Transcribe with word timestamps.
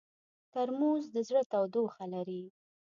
ترموز 0.53 1.03
د 1.13 1.15
زړه 1.27 1.41
تودوخه 1.51 2.05
لري. 2.13 2.43